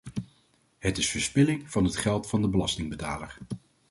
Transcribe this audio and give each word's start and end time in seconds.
Het 0.77 0.97
is 0.97 1.09
verspilling 1.09 1.69
van 1.71 1.83
het 1.83 1.95
geld 1.95 2.27
van 2.29 2.41
de 2.41 2.47
belastingbetaler. 2.47 3.37